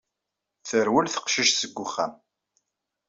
[0.67, 2.11] Terwel teqcict seg wexxam.